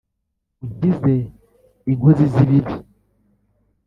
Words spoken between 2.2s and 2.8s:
z ibibi